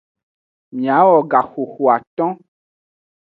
Miawo 0.75 1.17
gaxoxoaton. 1.31 2.31